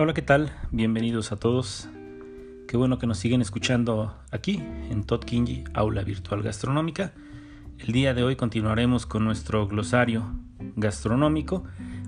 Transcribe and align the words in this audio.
Hola, 0.00 0.14
¿qué 0.14 0.22
tal? 0.22 0.52
Bienvenidos 0.70 1.32
a 1.32 1.36
todos. 1.40 1.88
Qué 2.68 2.76
bueno 2.76 3.00
que 3.00 3.08
nos 3.08 3.18
siguen 3.18 3.42
escuchando 3.42 4.16
aquí 4.30 4.62
en 4.90 5.02
Todd 5.02 5.24
Kingi, 5.24 5.64
Aula 5.74 6.04
Virtual 6.04 6.40
Gastronómica. 6.40 7.14
El 7.80 7.90
día 7.90 8.14
de 8.14 8.22
hoy 8.22 8.36
continuaremos 8.36 9.06
con 9.06 9.24
nuestro 9.24 9.66
glosario 9.66 10.22
gastronómico 10.76 11.64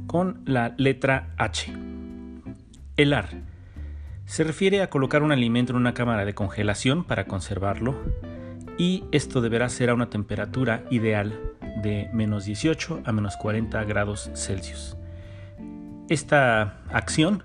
con 0.06 0.40
la 0.44 0.72
letra 0.78 1.34
H. 1.36 1.72
Helar. 2.96 3.28
Se 4.24 4.44
refiere 4.44 4.82
a 4.82 4.88
colocar 4.88 5.24
un 5.24 5.32
alimento 5.32 5.72
en 5.72 5.78
una 5.78 5.92
cámara 5.92 6.24
de 6.24 6.32
congelación 6.32 7.02
para 7.02 7.26
conservarlo 7.26 7.96
y 8.78 9.02
esto 9.10 9.40
deberá 9.40 9.68
ser 9.68 9.90
a 9.90 9.94
una 9.94 10.10
temperatura 10.10 10.84
ideal 10.92 11.40
de 11.82 12.08
menos 12.12 12.44
18 12.44 13.02
a 13.04 13.10
menos 13.10 13.36
40 13.36 13.82
grados 13.82 14.30
Celsius. 14.36 14.96
Esta 16.08 16.78
acción 16.92 17.42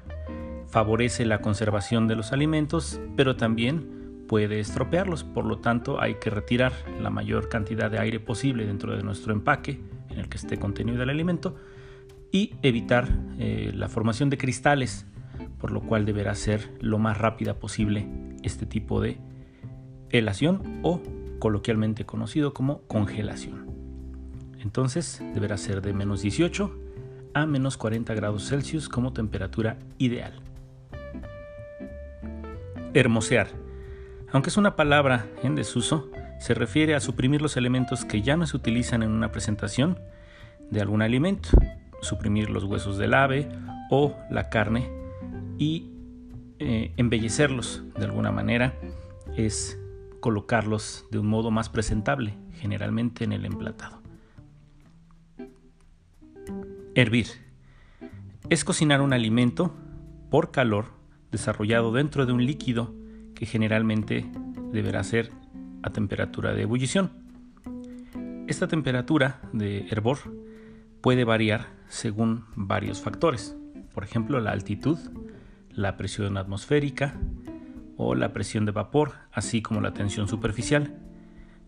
favorece 0.75 1.23
la 1.23 1.39
conservación 1.39 2.09
de 2.09 2.17
los 2.17 2.33
alimentos, 2.33 2.99
pero 3.15 3.37
también 3.37 4.25
puede 4.27 4.59
estropearlos, 4.59 5.23
por 5.23 5.45
lo 5.45 5.59
tanto 5.59 6.01
hay 6.01 6.15
que 6.15 6.29
retirar 6.29 6.73
la 7.01 7.09
mayor 7.09 7.47
cantidad 7.47 7.89
de 7.89 7.97
aire 7.97 8.19
posible 8.19 8.65
dentro 8.65 8.93
de 8.93 9.01
nuestro 9.01 9.31
empaque 9.31 9.79
en 10.09 10.19
el 10.19 10.27
que 10.27 10.35
esté 10.35 10.59
contenido 10.59 11.01
el 11.01 11.09
alimento 11.09 11.55
y 12.29 12.55
evitar 12.61 13.07
eh, 13.39 13.71
la 13.73 13.87
formación 13.87 14.29
de 14.29 14.37
cristales, 14.37 15.05
por 15.61 15.71
lo 15.71 15.79
cual 15.79 16.03
deberá 16.03 16.35
ser 16.35 16.69
lo 16.81 16.99
más 16.99 17.17
rápida 17.19 17.53
posible 17.53 18.09
este 18.43 18.65
tipo 18.65 18.99
de 18.99 19.17
helación 20.09 20.81
o 20.83 21.01
coloquialmente 21.39 22.05
conocido 22.05 22.53
como 22.53 22.81
congelación. 22.81 23.65
Entonces 24.59 25.23
deberá 25.33 25.55
ser 25.55 25.81
de 25.81 25.93
menos 25.93 26.21
18 26.21 26.77
a 27.33 27.45
menos 27.45 27.77
40 27.77 28.13
grados 28.13 28.49
Celsius 28.49 28.89
como 28.89 29.13
temperatura 29.13 29.79
ideal. 29.99 30.44
Hermosear. 32.95 33.49
Aunque 34.31 34.49
es 34.49 34.57
una 34.57 34.77
palabra 34.77 35.27
en 35.43 35.55
desuso, 35.55 36.09
se 36.39 36.53
refiere 36.53 36.95
a 36.95 37.01
suprimir 37.01 37.41
los 37.41 37.57
elementos 37.57 38.05
que 38.05 38.21
ya 38.21 38.37
no 38.37 38.47
se 38.47 38.55
utilizan 38.55 39.03
en 39.03 39.11
una 39.11 39.33
presentación 39.33 39.99
de 40.71 40.81
algún 40.81 41.01
alimento, 41.01 41.49
suprimir 42.01 42.49
los 42.49 42.63
huesos 42.63 42.97
del 42.97 43.13
ave 43.13 43.49
o 43.89 44.15
la 44.31 44.49
carne 44.49 44.89
y 45.57 45.91
eh, 46.59 46.93
embellecerlos 46.95 47.83
de 47.97 48.05
alguna 48.05 48.31
manera 48.31 48.73
es 49.35 49.77
colocarlos 50.21 51.05
de 51.11 51.19
un 51.19 51.27
modo 51.27 51.51
más 51.51 51.67
presentable, 51.67 52.37
generalmente 52.53 53.25
en 53.25 53.33
el 53.33 53.45
emplatado. 53.45 54.01
Hervir. 56.95 57.27
Es 58.49 58.63
cocinar 58.63 59.01
un 59.01 59.11
alimento 59.11 59.75
por 60.29 60.51
calor 60.51 60.94
desarrollado 61.35 61.91
dentro 61.91 62.25
de 62.25 62.33
un 62.33 62.45
líquido 62.45 62.95
que 63.33 63.45
generalmente 63.45 64.25
deberá 64.71 65.03
ser 65.03 65.31
a 65.83 65.91
temperatura 65.91 66.53
de 66.53 66.63
ebullición. 66.63 67.11
Esta 68.47 68.67
temperatura 68.67 69.41
de 69.53 69.87
hervor 69.89 70.19
puede 71.01 71.23
variar 71.23 71.67
según 71.87 72.45
varios 72.55 73.01
factores, 73.01 73.55
por 73.93 74.03
ejemplo 74.03 74.39
la 74.39 74.51
altitud, 74.51 74.97
la 75.71 75.97
presión 75.97 76.37
atmosférica, 76.37 77.19
o 77.97 78.15
la 78.15 78.33
presión 78.33 78.65
de 78.65 78.71
vapor, 78.71 79.13
así 79.31 79.61
como 79.61 79.81
la 79.81 79.93
tensión 79.93 80.27
superficial. 80.27 80.95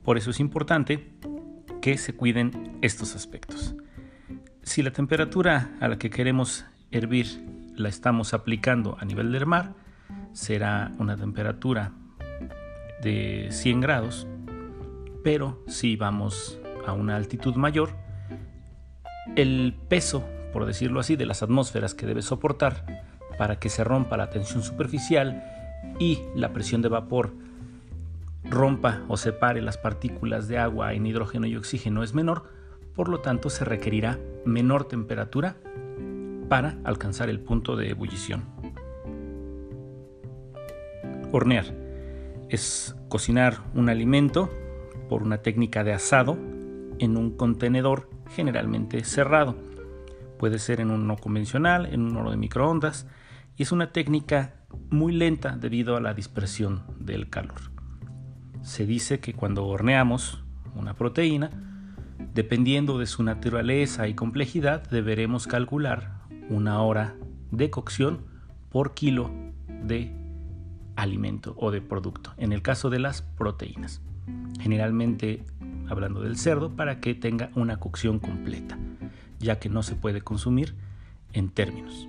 Por 0.04 0.18
eso 0.18 0.32
es 0.32 0.40
importante 0.40 1.14
que 1.82 1.98
se 1.98 2.14
cuiden 2.14 2.78
estos 2.82 3.16
aspectos. 3.16 3.76
Si 4.64 4.82
la 4.82 4.92
temperatura 4.92 5.72
a 5.80 5.88
la 5.88 5.98
que 5.98 6.10
queremos 6.10 6.66
hervir 6.92 7.28
la 7.77 7.89
estamos 7.89 8.33
aplicando 8.33 8.98
a 8.99 9.05
nivel 9.05 9.32
del 9.32 9.45
mar, 9.45 9.73
será 10.33 10.92
una 10.99 11.15
temperatura 11.15 11.92
de 13.02 13.48
100 13.52 13.82
grados, 13.82 14.27
pero 15.23 15.64
si 15.67 15.95
vamos 15.95 16.60
a 16.86 16.93
una 16.93 17.16
altitud 17.16 17.55
mayor, 17.55 17.92
el 19.36 19.76
peso, 19.87 20.26
por 20.54 20.66
decirlo 20.66 20.99
así, 20.99 21.16
de 21.16 21.26
las 21.26 21.43
atmósferas 21.43 21.93
que 21.93 22.05
debe 22.05 22.21
soportar 22.21 22.86
para 23.37 23.60
que 23.60 23.70
se 23.70 23.83
rompa 23.83 24.17
la 24.17 24.30
tensión 24.30 24.64
superficial 24.64 25.43
y 25.99 26.20
la 26.36 26.54
presión 26.54 26.82
de 26.82 26.89
vapor 26.89 27.33
rompa 28.49 29.04
o 29.08 29.17
separe 29.17 29.61
las 29.61 29.77
partículas 29.77 30.48
de 30.48 30.58
agua 30.58 30.93
en 30.93 31.05
hidrógeno 31.05 31.48
y 31.48 31.55
oxígeno 31.55 32.04
es 32.04 32.14
menor, 32.14 32.45
por 32.95 33.10
lo 33.10 33.20
tanto 33.20 33.49
se 33.49 33.66
requerirá 33.66 34.17
menor 34.45 34.86
temperatura 34.86 35.58
para 36.50 36.78
alcanzar 36.84 37.30
el 37.30 37.40
punto 37.40 37.76
de 37.76 37.90
ebullición. 37.90 38.44
Hornear 41.32 41.66
es 42.50 42.96
cocinar 43.10 43.60
un 43.74 43.90
alimento 43.90 44.50
por 45.10 45.24
una 45.24 45.40
técnica 45.40 45.84
de 45.84 45.94
asado 45.94 46.38
en 47.00 47.18
un 47.18 47.36
contenedor 47.36 48.10
generalmente 48.36 49.04
cerrado. 49.04 49.56
Puede 50.38 50.60
ser 50.60 50.80
en 50.80 50.92
un 50.92 51.02
horno 51.02 51.18
convencional, 51.18 51.86
en 51.88 52.02
un 52.02 52.16
horno 52.16 52.32
de 52.32 52.38
microondas, 52.38 53.08
y 53.56 53.64
es 53.64 53.72
una 53.72 53.92
técnica 53.92 54.54
muy 54.90 55.14
lenta 55.14 55.58
debido 55.58 55.98
a 55.98 56.02
la 56.02 56.14
dispersión 56.14 56.84
del 57.00 57.30
calor. 57.30 57.60
Se 58.62 58.86
dice 58.86 59.20
que 59.20 59.34
cuando 59.34 59.66
horneamos 59.66 60.44
una 60.76 60.94
proteína, 60.94 61.50
dependiendo 62.34 63.00
de 63.00 63.06
su 63.06 63.24
naturaleza 63.24 64.08
y 64.08 64.14
complejidad, 64.14 64.88
deberemos 64.90 65.48
calcular 65.48 66.17
una 66.50 66.82
hora 66.82 67.16
de 67.52 67.70
cocción 67.70 68.26
por 68.70 68.94
kilo 68.94 69.32
de 69.84 70.14
alimento 70.96 71.54
o 71.58 71.72
de 71.72 71.82
producto, 71.82 72.34
en 72.38 72.52
el 72.52 72.62
caso 72.62 72.90
de 72.90 73.00
las 73.00 73.22
proteínas. 73.22 74.02
Generalmente 74.60 75.46
hablando 75.88 76.22
del 76.22 76.38
cerdo 76.38 76.76
para 76.76 77.00
que 77.00 77.16
tenga 77.16 77.50
una 77.56 77.78
cocción 77.78 78.20
completa, 78.20 78.78
ya 79.40 79.60
que 79.60 79.70
no 79.70 79.84
se 79.84 79.96
puede 79.96 80.22
consumir 80.22 80.76
en 81.34 81.50
términos. 81.50 82.08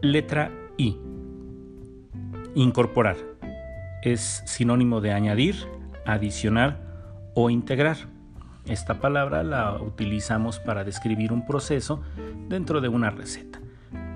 Letra 0.00 0.50
I. 0.76 0.98
Incorporar. 2.54 3.16
Es 4.02 4.42
sinónimo 4.46 5.00
de 5.00 5.12
añadir, 5.12 5.56
adicionar 6.04 6.80
o 7.34 7.50
integrar. 7.50 8.11
Esta 8.66 9.00
palabra 9.00 9.42
la 9.42 9.80
utilizamos 9.80 10.60
para 10.60 10.84
describir 10.84 11.32
un 11.32 11.44
proceso 11.44 12.02
dentro 12.48 12.80
de 12.80 12.88
una 12.88 13.10
receta. 13.10 13.60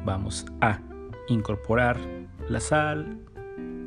Vamos 0.04 0.46
a 0.60 0.80
incorporar 1.28 1.98
la 2.48 2.60
sal, 2.60 3.18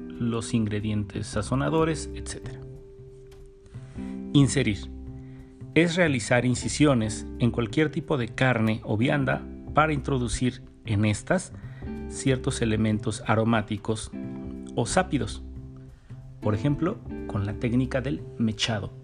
los 0.09 0.53
ingredientes 0.53 1.27
sazonadores, 1.27 2.09
etc. 2.13 2.57
Inserir. 4.33 4.91
Es 5.75 5.95
realizar 5.95 6.45
incisiones 6.45 7.25
en 7.39 7.51
cualquier 7.51 7.89
tipo 7.89 8.17
de 8.17 8.27
carne 8.27 8.81
o 8.83 8.97
vianda 8.97 9.41
para 9.73 9.93
introducir 9.93 10.61
en 10.83 11.05
estas 11.05 11.53
ciertos 12.09 12.61
elementos 12.61 13.23
aromáticos 13.27 14.11
o 14.75 14.85
sápidos. 14.85 15.41
Por 16.41 16.53
ejemplo, 16.53 16.97
con 17.27 17.45
la 17.45 17.53
técnica 17.53 18.01
del 18.01 18.21
mechado. 18.37 18.98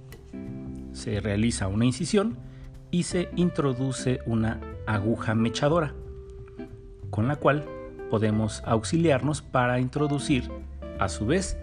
Se 0.95 1.19
realiza 1.19 1.67
una 1.67 1.83
incisión 1.83 2.38
y 2.89 3.03
se 3.03 3.29
introduce 3.35 4.22
una 4.25 4.61
aguja 4.88 5.35
mechadora, 5.35 5.94
con 7.09 7.28
la 7.28 7.35
cual 7.35 7.66
podemos 8.09 8.63
auxiliarnos 8.66 9.41
para 9.41 9.81
introducir 9.81 10.49
a 10.97 11.09
su 11.09 11.25
vez 11.25 11.58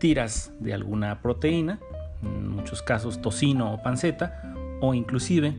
tiras 0.00 0.50
de 0.60 0.72
alguna 0.72 1.20
proteína, 1.20 1.78
en 2.22 2.48
muchos 2.48 2.80
casos 2.80 3.20
tocino 3.20 3.74
o 3.74 3.82
panceta, 3.82 4.54
o 4.80 4.94
inclusive 4.94 5.58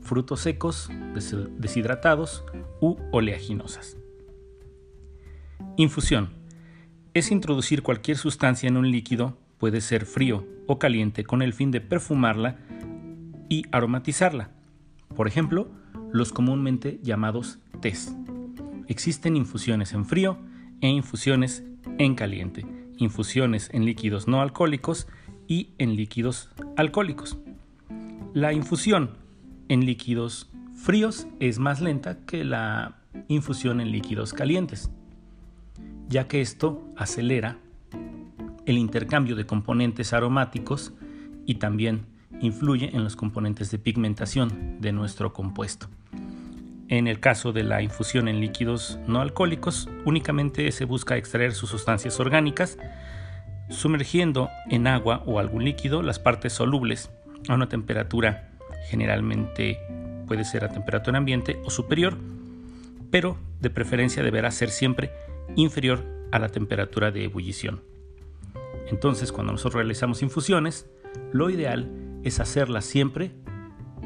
frutos 0.00 0.40
secos, 0.40 0.88
deshidratados 1.58 2.46
u 2.80 2.96
oleaginosas. 3.12 3.98
Infusión. 5.76 6.30
Es 7.12 7.30
introducir 7.30 7.82
cualquier 7.82 8.16
sustancia 8.16 8.68
en 8.68 8.78
un 8.78 8.90
líquido, 8.90 9.36
puede 9.58 9.80
ser 9.80 10.06
frío 10.06 10.46
o 10.66 10.78
caliente, 10.78 11.24
con 11.24 11.42
el 11.42 11.52
fin 11.52 11.70
de 11.70 11.80
perfumarla 11.80 12.56
y 13.48 13.64
aromatizarla. 13.72 14.50
Por 15.14 15.26
ejemplo, 15.26 15.70
los 16.12 16.32
comúnmente 16.32 17.00
llamados 17.02 17.58
tés. 17.80 18.14
Existen 18.86 19.36
infusiones 19.36 19.92
en 19.92 20.04
frío 20.04 20.38
e 20.80 20.88
infusiones 20.88 21.64
en 21.98 22.14
caliente, 22.14 22.66
infusiones 22.96 23.70
en 23.72 23.84
líquidos 23.84 24.28
no 24.28 24.40
alcohólicos 24.40 25.08
y 25.46 25.70
en 25.78 25.96
líquidos 25.96 26.50
alcohólicos. 26.76 27.38
La 28.34 28.52
infusión 28.52 29.16
en 29.68 29.84
líquidos 29.84 30.50
fríos 30.74 31.26
es 31.40 31.58
más 31.58 31.80
lenta 31.80 32.24
que 32.24 32.44
la 32.44 32.98
infusión 33.28 33.80
en 33.80 33.90
líquidos 33.90 34.32
calientes 34.32 34.90
ya 36.08 36.26
que 36.26 36.40
esto 36.40 36.82
acelera 36.96 37.58
el 38.68 38.76
intercambio 38.76 39.34
de 39.34 39.46
componentes 39.46 40.12
aromáticos 40.12 40.92
y 41.46 41.54
también 41.54 42.04
influye 42.42 42.90
en 42.94 43.02
los 43.02 43.16
componentes 43.16 43.70
de 43.70 43.78
pigmentación 43.78 44.78
de 44.80 44.92
nuestro 44.92 45.32
compuesto. 45.32 45.88
En 46.88 47.06
el 47.06 47.18
caso 47.18 47.52
de 47.52 47.62
la 47.62 47.80
infusión 47.80 48.28
en 48.28 48.40
líquidos 48.40 48.98
no 49.06 49.22
alcohólicos, 49.22 49.88
únicamente 50.04 50.70
se 50.70 50.84
busca 50.84 51.16
extraer 51.16 51.52
sus 51.54 51.70
sustancias 51.70 52.20
orgánicas, 52.20 52.78
sumergiendo 53.70 54.50
en 54.68 54.86
agua 54.86 55.22
o 55.24 55.38
algún 55.38 55.64
líquido 55.64 56.02
las 56.02 56.18
partes 56.18 56.52
solubles 56.52 57.10
a 57.48 57.54
una 57.54 57.70
temperatura 57.70 58.50
generalmente 58.88 59.78
puede 60.26 60.44
ser 60.44 60.64
a 60.64 60.68
temperatura 60.68 61.16
ambiente 61.16 61.58
o 61.64 61.70
superior, 61.70 62.18
pero 63.10 63.38
de 63.60 63.70
preferencia 63.70 64.22
deberá 64.22 64.50
ser 64.50 64.68
siempre 64.68 65.10
inferior 65.56 66.04
a 66.32 66.38
la 66.38 66.50
temperatura 66.50 67.10
de 67.10 67.24
ebullición. 67.24 67.87
Entonces, 68.90 69.32
cuando 69.32 69.52
nosotros 69.52 69.74
realizamos 69.74 70.22
infusiones, 70.22 70.88
lo 71.32 71.50
ideal 71.50 71.90
es 72.24 72.40
hacerlas 72.40 72.84
siempre 72.84 73.32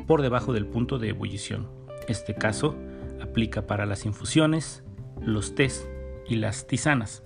por 0.07 0.23
debajo 0.23 0.53
del 0.53 0.67
punto 0.67 0.99
de 0.99 1.11
ebullición. 1.11 1.69
Este 2.09 2.35
caso 2.35 2.77
aplica 3.21 3.67
para 3.67 3.87
las 3.87 4.05
infusiones, 4.07 4.83
los 5.21 5.55
tés 5.55 5.89
y 6.29 6.37
las 6.37 6.67
tisanas. 6.67 7.23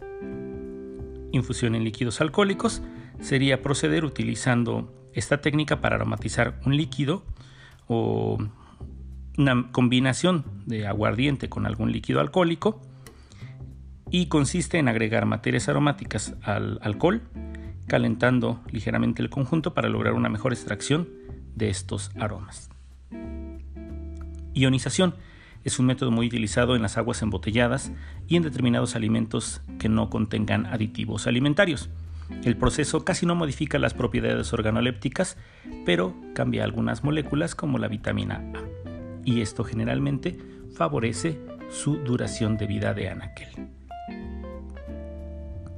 Infusión 1.32 1.74
en 1.74 1.84
líquidos 1.84 2.20
alcohólicos 2.20 2.82
sería 3.20 3.62
proceder 3.62 4.04
utilizando 4.04 4.92
esta 5.12 5.40
técnica 5.40 5.80
para 5.80 5.96
aromatizar 5.96 6.60
un 6.66 6.76
líquido 6.76 7.24
o 7.88 8.38
una 9.38 9.70
combinación 9.72 10.44
de 10.66 10.86
aguardiente 10.86 11.48
con 11.48 11.66
algún 11.66 11.92
líquido 11.92 12.20
alcohólico 12.20 12.80
y 14.10 14.26
consiste 14.26 14.78
en 14.78 14.88
agregar 14.88 15.26
materias 15.26 15.68
aromáticas 15.68 16.34
al 16.42 16.78
alcohol, 16.82 17.22
calentando 17.86 18.60
ligeramente 18.70 19.22
el 19.22 19.30
conjunto 19.30 19.74
para 19.74 19.88
lograr 19.88 20.14
una 20.14 20.28
mejor 20.28 20.52
extracción 20.52 21.08
de 21.54 21.68
estos 21.70 22.10
aromas. 22.18 22.70
Ionización 24.54 25.14
es 25.64 25.78
un 25.78 25.86
método 25.86 26.10
muy 26.10 26.28
utilizado 26.28 26.76
en 26.76 26.82
las 26.82 26.96
aguas 26.96 27.22
embotelladas 27.22 27.92
y 28.28 28.36
en 28.36 28.42
determinados 28.42 28.94
alimentos 28.94 29.62
que 29.78 29.88
no 29.88 30.10
contengan 30.10 30.66
aditivos 30.66 31.26
alimentarios. 31.26 31.90
El 32.44 32.56
proceso 32.56 33.04
casi 33.04 33.26
no 33.26 33.34
modifica 33.34 33.78
las 33.78 33.94
propiedades 33.94 34.52
organolépticas, 34.52 35.36
pero 35.84 36.14
cambia 36.34 36.64
algunas 36.64 37.04
moléculas 37.04 37.54
como 37.54 37.78
la 37.78 37.88
vitamina 37.88 38.36
A. 38.54 38.62
Y 39.24 39.40
esto 39.40 39.64
generalmente 39.64 40.38
favorece 40.74 41.40
su 41.70 41.96
duración 41.96 42.56
de 42.56 42.66
vida 42.66 42.94
de 42.94 43.10
anaquel. 43.10 43.75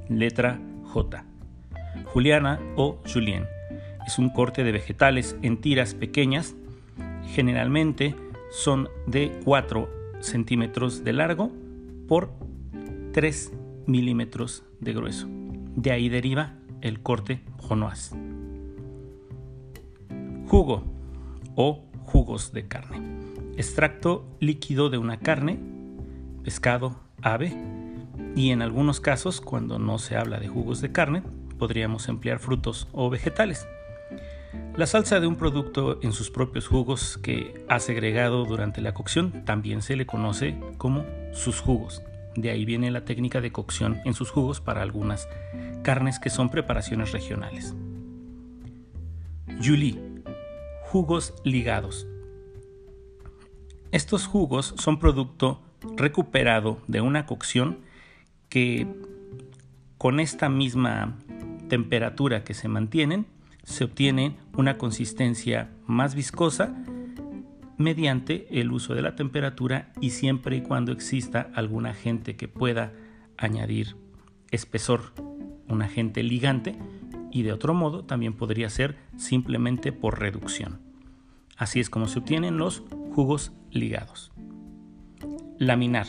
Letra 0.09 0.59
J. 0.85 1.23
Juliana 2.05 2.59
o 2.75 3.01
Julien. 3.11 3.45
Es 4.05 4.17
un 4.17 4.29
corte 4.29 4.63
de 4.63 4.71
vegetales 4.71 5.37
en 5.41 5.61
tiras 5.61 5.93
pequeñas. 5.93 6.55
Generalmente 7.27 8.15
son 8.51 8.89
de 9.05 9.39
4 9.45 9.89
centímetros 10.19 11.03
de 11.03 11.13
largo 11.13 11.51
por 12.07 12.31
3 13.13 13.53
milímetros 13.85 14.63
de 14.79 14.93
grueso. 14.93 15.27
De 15.75 15.91
ahí 15.91 16.09
deriva 16.09 16.55
el 16.81 17.01
corte 17.01 17.41
jonoas. 17.57 18.15
Jugo 20.47 20.83
o 21.55 21.83
jugos 22.03 22.51
de 22.51 22.67
carne. 22.67 23.01
Extracto 23.57 24.25
líquido 24.39 24.89
de 24.89 24.97
una 24.97 25.19
carne, 25.19 25.59
pescado, 26.43 26.99
ave 27.21 27.53
y 28.35 28.51
en 28.51 28.61
algunos 28.61 28.99
casos, 28.99 29.41
cuando 29.41 29.79
no 29.79 29.97
se 29.97 30.15
habla 30.15 30.39
de 30.39 30.47
jugos 30.47 30.81
de 30.81 30.91
carne, 30.91 31.23
podríamos 31.57 32.07
emplear 32.07 32.39
frutos 32.39 32.87
o 32.91 33.09
vegetales. 33.09 33.67
La 34.75 34.87
salsa 34.87 35.19
de 35.19 35.27
un 35.27 35.35
producto 35.35 35.99
en 36.01 36.13
sus 36.13 36.31
propios 36.31 36.67
jugos 36.67 37.17
que 37.17 37.65
ha 37.67 37.79
segregado 37.79 38.45
durante 38.45 38.81
la 38.81 38.93
cocción 38.93 39.43
también 39.45 39.81
se 39.81 39.95
le 39.95 40.05
conoce 40.05 40.57
como 40.77 41.05
sus 41.33 41.59
jugos. 41.59 42.01
De 42.35 42.49
ahí 42.49 42.63
viene 42.63 42.89
la 42.91 43.03
técnica 43.03 43.41
de 43.41 43.51
cocción 43.51 43.99
en 44.05 44.13
sus 44.13 44.31
jugos 44.31 44.61
para 44.61 44.81
algunas 44.81 45.27
carnes 45.83 46.19
que 46.19 46.29
son 46.29 46.49
preparaciones 46.49 47.11
regionales. 47.11 47.75
Julie, 49.61 49.99
jugos 50.83 51.33
ligados. 51.43 52.07
Estos 53.91 54.27
jugos 54.27 54.73
son 54.77 54.99
producto 54.99 55.61
recuperado 55.97 56.79
de 56.87 57.01
una 57.01 57.25
cocción 57.25 57.79
que 58.49 58.87
con 59.97 60.19
esta 60.19 60.49
misma 60.49 61.17
temperatura 61.69 62.43
que 62.43 62.53
se 62.53 62.67
mantienen 62.67 63.27
se 63.63 63.83
obtiene 63.83 64.35
una 64.57 64.77
consistencia 64.77 65.69
más 65.85 66.15
viscosa 66.15 66.75
mediante 67.77 68.59
el 68.59 68.71
uso 68.71 68.93
de 68.93 69.01
la 69.01 69.15
temperatura 69.15 69.93
y 70.01 70.09
siempre 70.09 70.57
y 70.57 70.61
cuando 70.61 70.91
exista 70.91 71.49
algún 71.53 71.85
agente 71.85 72.35
que 72.35 72.47
pueda 72.47 72.91
añadir 73.37 73.95
espesor, 74.51 75.13
un 75.67 75.81
agente 75.81 76.23
ligante, 76.23 76.77
y 77.31 77.43
de 77.43 77.53
otro 77.53 77.73
modo 77.73 78.03
también 78.03 78.33
podría 78.33 78.69
ser 78.69 78.97
simplemente 79.15 79.91
por 79.91 80.19
reducción. 80.19 80.81
Así 81.55 81.79
es 81.79 81.89
como 81.89 82.07
se 82.07 82.19
obtienen 82.19 82.57
los 82.57 82.83
jugos 83.13 83.53
ligados. 83.71 84.31
Laminar 85.57 86.07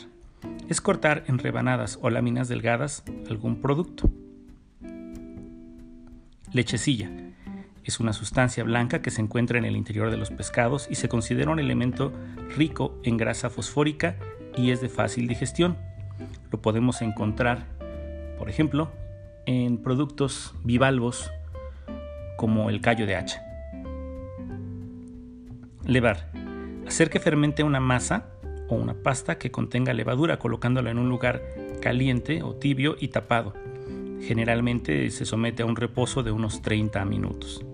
es 0.70 0.80
cortar 0.80 1.24
en 1.26 1.38
rebanadas 1.38 1.98
o 2.00 2.10
láminas 2.10 2.46
delgadas 2.48 3.02
algún 3.28 3.60
producto. 3.60 4.08
Lechecilla 6.52 7.10
es 7.82 7.98
una 7.98 8.12
sustancia 8.12 8.62
blanca 8.62 9.02
que 9.02 9.10
se 9.10 9.20
encuentra 9.20 9.58
en 9.58 9.64
el 9.64 9.76
interior 9.76 10.12
de 10.12 10.16
los 10.16 10.30
pescados 10.30 10.86
y 10.88 10.94
se 10.94 11.08
considera 11.08 11.50
un 11.50 11.58
elemento 11.58 12.12
rico 12.56 12.96
en 13.02 13.16
grasa 13.16 13.50
fosfórica 13.50 14.16
y 14.56 14.70
es 14.70 14.80
de 14.80 14.88
fácil 14.88 15.26
digestión. 15.26 15.76
Lo 16.52 16.62
podemos 16.62 17.02
encontrar, 17.02 17.66
por 18.38 18.48
ejemplo, 18.48 18.92
en 19.46 19.76
productos 19.76 20.54
bivalvos 20.62 21.32
como 22.36 22.70
el 22.70 22.80
callo 22.80 23.06
de 23.06 23.16
hacha. 23.16 23.42
Levar. 25.84 26.30
Hacer 26.86 27.10
que 27.10 27.18
fermente 27.18 27.64
una 27.64 27.80
masa 27.80 28.26
o 28.70 28.76
una 28.76 28.94
pasta 28.94 29.38
que 29.38 29.50
contenga 29.50 29.92
levadura 29.92 30.38
colocándola 30.38 30.90
en 30.90 30.98
un 30.98 31.08
lugar 31.08 31.42
caliente 31.80 32.42
o 32.42 32.54
tibio 32.54 32.96
y 32.98 33.08
tapado. 33.08 33.52
Generalmente 34.22 35.10
se 35.10 35.24
somete 35.24 35.62
a 35.62 35.66
un 35.66 35.76
reposo 35.76 36.22
de 36.22 36.30
unos 36.30 36.62
30 36.62 37.04
minutos. 37.04 37.64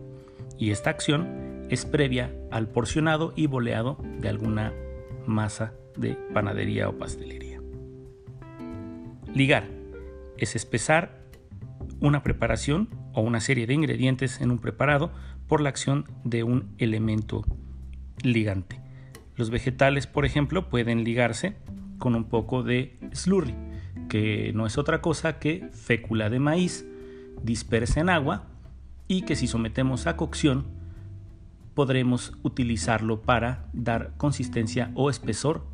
Y 0.59 0.71
esta 0.71 0.91
acción 0.91 1.67
es 1.69 1.85
previa 1.85 2.35
al 2.50 2.69
porcionado 2.69 3.33
y 3.37 3.47
boleado 3.47 3.99
de 4.21 4.29
alguna 4.29 4.73
masa 5.26 5.75
de 5.97 6.15
panadería 6.33 6.88
o 6.88 6.97
pastelería. 6.97 7.61
Ligar 9.35 9.69
es 10.38 10.57
espesar 10.57 11.21
una 12.00 12.23
preparación 12.23 12.88
o 13.12 13.21
una 13.21 13.41
serie 13.41 13.67
de 13.67 13.75
ingredientes 13.75 14.41
en 14.41 14.50
un 14.50 14.59
preparado 14.59 15.11
por 15.47 15.61
la 15.61 15.69
acción 15.69 16.05
de 16.25 16.43
un 16.43 16.75
elemento 16.79 17.45
ligante. 18.23 18.86
Los 19.37 19.50
vegetales, 19.50 20.07
por 20.07 20.25
ejemplo, 20.25 20.69
pueden 20.69 21.05
ligarse 21.05 21.57
con 21.99 22.14
un 22.14 22.25
poco 22.25 22.62
de 22.62 22.99
slurry, 23.12 23.55
que 24.09 24.52
no 24.55 24.66
es 24.66 24.78
otra 24.78 25.00
cosa 25.00 25.38
que 25.38 25.69
fécula 25.73 26.31
de 26.31 26.40
maíz 26.40 26.87
dispersa 27.43 28.00
en 28.00 28.09
agua 28.09 28.45
y 29.09 29.23
que 29.23 29.37
si 29.37 29.47
sometemos 29.47 30.07
a 30.07 30.16
cocción 30.16 30.64
podremos 31.75 32.33
utilizarlo 32.43 33.21
para 33.21 33.69
dar 33.75 34.12
consistencia 34.16 34.90
o 34.95 35.11
espesor 35.11 35.66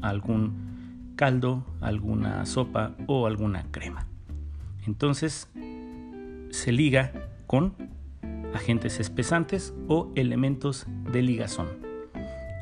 a 0.00 0.08
algún 0.08 1.12
caldo, 1.16 1.66
alguna 1.80 2.46
sopa 2.46 2.94
o 3.08 3.26
alguna 3.26 3.64
crema. 3.72 4.06
Entonces 4.86 5.50
se 6.50 6.72
liga 6.72 7.12
con 7.48 7.74
agentes 8.54 9.00
espesantes 9.00 9.74
o 9.88 10.12
elementos 10.14 10.86
de 11.12 11.22
ligazón. 11.22 11.87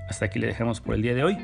Hasta 0.08 0.26
aquí 0.26 0.38
le 0.38 0.46
dejamos 0.46 0.80
por 0.80 0.94
el 0.94 1.02
día 1.02 1.14
de 1.14 1.24
hoy 1.24 1.38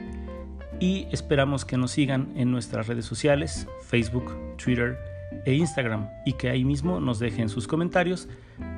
y 0.80 1.06
esperamos 1.12 1.64
que 1.64 1.76
nos 1.76 1.92
sigan 1.92 2.32
en 2.36 2.50
nuestras 2.50 2.86
redes 2.86 3.04
sociales, 3.04 3.66
Facebook, 3.82 4.56
Twitter 4.62 4.98
e 5.44 5.54
Instagram 5.54 6.08
y 6.24 6.34
que 6.34 6.50
ahí 6.50 6.64
mismo 6.64 7.00
nos 7.00 7.18
dejen 7.18 7.48
sus 7.48 7.66
comentarios 7.66 8.28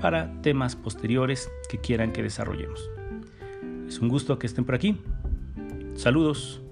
para 0.01 0.31
temas 0.43 0.77
posteriores 0.77 1.51
que 1.69 1.79
quieran 1.79 2.13
que 2.13 2.23
desarrollemos. 2.23 2.91
Es 3.89 3.99
un 3.99 4.09
gusto 4.09 4.39
que 4.39 4.47
estén 4.47 4.65
por 4.65 4.75
aquí. 4.75 5.01
Saludos. 5.95 6.64